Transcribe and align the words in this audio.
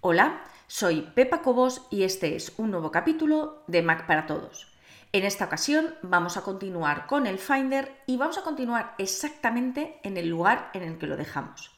Hola, 0.00 0.44
soy 0.68 1.10
Pepa 1.16 1.42
Cobos 1.42 1.84
y 1.90 2.04
este 2.04 2.36
es 2.36 2.52
un 2.56 2.70
nuevo 2.70 2.92
capítulo 2.92 3.64
de 3.66 3.82
Mac 3.82 4.06
para 4.06 4.28
Todos. 4.28 4.72
En 5.10 5.24
esta 5.24 5.46
ocasión 5.46 5.92
vamos 6.02 6.36
a 6.36 6.42
continuar 6.42 7.08
con 7.08 7.26
el 7.26 7.36
Finder 7.36 8.00
y 8.06 8.16
vamos 8.16 8.38
a 8.38 8.44
continuar 8.44 8.94
exactamente 8.98 9.98
en 10.04 10.16
el 10.16 10.28
lugar 10.28 10.70
en 10.72 10.84
el 10.84 10.98
que 10.98 11.08
lo 11.08 11.16
dejamos. 11.16 11.72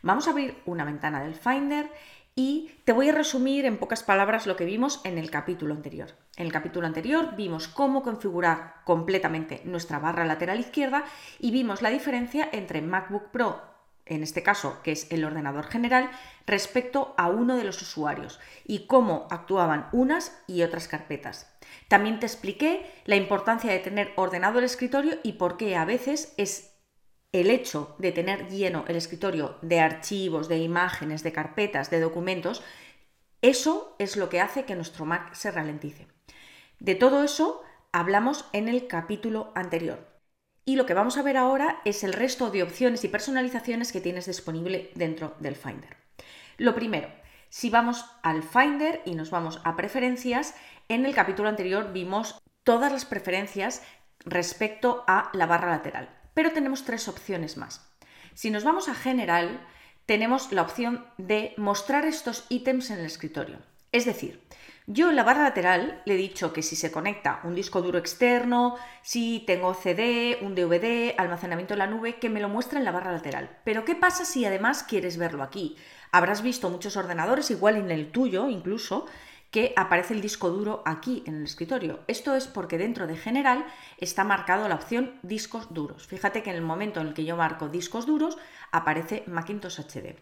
Vamos 0.00 0.26
a 0.26 0.30
abrir 0.30 0.62
una 0.64 0.86
ventana 0.86 1.22
del 1.22 1.34
Finder 1.34 1.92
y 2.34 2.70
te 2.84 2.92
voy 2.92 3.10
a 3.10 3.14
resumir 3.14 3.66
en 3.66 3.76
pocas 3.76 4.02
palabras 4.02 4.46
lo 4.46 4.56
que 4.56 4.64
vimos 4.64 5.02
en 5.04 5.18
el 5.18 5.30
capítulo 5.30 5.74
anterior. 5.74 6.14
En 6.36 6.46
el 6.46 6.52
capítulo 6.52 6.86
anterior 6.86 7.36
vimos 7.36 7.68
cómo 7.68 8.02
configurar 8.02 8.76
completamente 8.86 9.60
nuestra 9.66 9.98
barra 9.98 10.24
lateral 10.24 10.58
izquierda 10.58 11.04
y 11.38 11.50
vimos 11.50 11.82
la 11.82 11.90
diferencia 11.90 12.48
entre 12.50 12.80
MacBook 12.80 13.30
Pro, 13.30 13.60
en 14.08 14.22
este 14.22 14.42
caso 14.42 14.80
que 14.82 14.92
es 14.92 15.10
el 15.10 15.24
ordenador 15.24 15.66
general, 15.66 16.10
respecto 16.46 17.14
a 17.18 17.28
uno 17.28 17.56
de 17.56 17.64
los 17.64 17.80
usuarios 17.82 18.40
y 18.64 18.86
cómo 18.86 19.26
actuaban 19.30 19.88
unas 19.92 20.40
y 20.46 20.62
otras 20.62 20.88
carpetas. 20.88 21.52
También 21.88 22.20
te 22.20 22.26
expliqué 22.26 22.90
la 23.04 23.16
importancia 23.16 23.72
de 23.72 23.78
tener 23.78 24.12
ordenado 24.16 24.58
el 24.58 24.64
escritorio 24.64 25.18
y 25.22 25.34
por 25.34 25.56
qué 25.56 25.76
a 25.76 25.84
veces 25.84 26.34
es 26.36 26.74
el 27.32 27.50
hecho 27.50 27.94
de 27.98 28.12
tener 28.12 28.48
lleno 28.48 28.84
el 28.88 28.96
escritorio 28.96 29.58
de 29.62 29.80
archivos, 29.80 30.48
de 30.48 30.58
imágenes, 30.58 31.22
de 31.22 31.32
carpetas, 31.32 31.90
de 31.90 32.00
documentos, 32.00 32.62
eso 33.42 33.94
es 33.98 34.16
lo 34.16 34.28
que 34.28 34.40
hace 34.40 34.64
que 34.64 34.74
nuestro 34.74 35.04
Mac 35.04 35.34
se 35.34 35.50
ralentice. 35.50 36.08
De 36.80 36.94
todo 36.94 37.22
eso 37.22 37.62
hablamos 37.92 38.46
en 38.52 38.68
el 38.68 38.86
capítulo 38.86 39.52
anterior. 39.54 40.17
Y 40.68 40.76
lo 40.76 40.84
que 40.84 40.92
vamos 40.92 41.16
a 41.16 41.22
ver 41.22 41.38
ahora 41.38 41.80
es 41.86 42.04
el 42.04 42.12
resto 42.12 42.50
de 42.50 42.62
opciones 42.62 43.02
y 43.02 43.08
personalizaciones 43.08 43.90
que 43.90 44.02
tienes 44.02 44.26
disponible 44.26 44.90
dentro 44.94 45.34
del 45.40 45.56
Finder. 45.56 45.96
Lo 46.58 46.74
primero, 46.74 47.08
si 47.48 47.70
vamos 47.70 48.04
al 48.22 48.42
Finder 48.42 49.00
y 49.06 49.14
nos 49.14 49.30
vamos 49.30 49.62
a 49.64 49.76
preferencias, 49.76 50.54
en 50.88 51.06
el 51.06 51.14
capítulo 51.14 51.48
anterior 51.48 51.94
vimos 51.94 52.38
todas 52.64 52.92
las 52.92 53.06
preferencias 53.06 53.82
respecto 54.26 55.04
a 55.06 55.30
la 55.32 55.46
barra 55.46 55.70
lateral 55.70 56.18
pero 56.38 56.52
tenemos 56.52 56.84
tres 56.84 57.08
opciones 57.08 57.56
más. 57.56 57.84
Si 58.32 58.52
nos 58.52 58.62
vamos 58.62 58.88
a 58.88 58.94
general, 58.94 59.66
tenemos 60.06 60.52
la 60.52 60.62
opción 60.62 61.04
de 61.16 61.52
mostrar 61.56 62.04
estos 62.04 62.46
ítems 62.48 62.90
en 62.90 63.00
el 63.00 63.06
escritorio. 63.06 63.58
Es 63.92 64.04
decir, 64.04 64.42
yo 64.86 65.10
en 65.10 65.16
la 65.16 65.22
barra 65.22 65.42
lateral 65.42 66.02
le 66.06 66.14
he 66.14 66.16
dicho 66.16 66.52
que 66.52 66.62
si 66.62 66.76
se 66.76 66.90
conecta 66.90 67.40
un 67.44 67.54
disco 67.54 67.82
duro 67.82 67.98
externo, 67.98 68.76
si 69.02 69.44
tengo 69.46 69.74
CD, 69.74 70.38
un 70.40 70.54
DVD, 70.54 71.14
almacenamiento 71.18 71.74
en 71.74 71.78
la 71.78 71.86
nube, 71.86 72.18
que 72.18 72.30
me 72.30 72.40
lo 72.40 72.48
muestre 72.48 72.78
en 72.78 72.86
la 72.86 72.92
barra 72.92 73.12
lateral. 73.12 73.58
Pero 73.64 73.84
¿qué 73.84 73.94
pasa 73.94 74.24
si 74.24 74.44
además 74.44 74.82
quieres 74.82 75.18
verlo 75.18 75.42
aquí? 75.42 75.76
Habrás 76.10 76.42
visto 76.42 76.70
muchos 76.70 76.96
ordenadores, 76.96 77.50
igual 77.50 77.76
en 77.76 77.90
el 77.90 78.10
tuyo 78.12 78.48
incluso, 78.48 79.06
que 79.50 79.72
aparece 79.76 80.14
el 80.14 80.20
disco 80.20 80.50
duro 80.50 80.82
aquí 80.84 81.22
en 81.26 81.36
el 81.36 81.44
escritorio. 81.44 82.00
Esto 82.06 82.34
es 82.34 82.46
porque 82.46 82.78
dentro 82.78 83.06
de 83.06 83.16
general 83.16 83.66
está 83.96 84.24
marcado 84.24 84.68
la 84.68 84.74
opción 84.74 85.18
discos 85.22 85.72
duros. 85.72 86.06
Fíjate 86.06 86.42
que 86.42 86.50
en 86.50 86.56
el 86.56 86.62
momento 86.62 87.00
en 87.00 87.08
el 87.08 87.14
que 87.14 87.24
yo 87.24 87.36
marco 87.36 87.68
discos 87.68 88.06
duros 88.06 88.36
aparece 88.72 89.24
Macintosh 89.26 89.80
HD. 89.80 90.16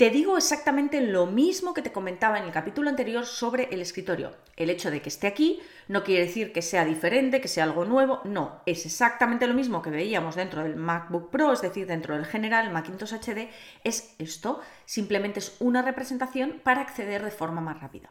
Te 0.00 0.08
digo 0.08 0.38
exactamente 0.38 1.02
lo 1.02 1.26
mismo 1.26 1.74
que 1.74 1.82
te 1.82 1.92
comentaba 1.92 2.38
en 2.38 2.44
el 2.44 2.52
capítulo 2.52 2.88
anterior 2.88 3.26
sobre 3.26 3.64
el 3.64 3.82
escritorio. 3.82 4.34
El 4.56 4.70
hecho 4.70 4.90
de 4.90 5.02
que 5.02 5.10
esté 5.10 5.26
aquí 5.26 5.60
no 5.88 6.04
quiere 6.04 6.24
decir 6.24 6.54
que 6.54 6.62
sea 6.62 6.86
diferente, 6.86 7.42
que 7.42 7.48
sea 7.48 7.64
algo 7.64 7.84
nuevo, 7.84 8.22
no, 8.24 8.62
es 8.64 8.86
exactamente 8.86 9.46
lo 9.46 9.52
mismo 9.52 9.82
que 9.82 9.90
veíamos 9.90 10.36
dentro 10.36 10.62
del 10.62 10.76
MacBook 10.76 11.28
Pro, 11.28 11.52
es 11.52 11.60
decir, 11.60 11.86
dentro 11.86 12.14
del 12.14 12.24
general 12.24 12.72
Macintosh 12.72 13.12
HD, 13.12 13.50
es 13.84 14.14
esto, 14.18 14.62
simplemente 14.86 15.40
es 15.40 15.54
una 15.60 15.82
representación 15.82 16.62
para 16.64 16.80
acceder 16.80 17.22
de 17.22 17.30
forma 17.30 17.60
más 17.60 17.78
rápida. 17.82 18.10